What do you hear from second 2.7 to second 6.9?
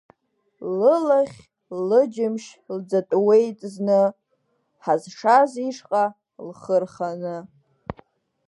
лӡатәуеит зны, ҳазшаз ишҟа лхы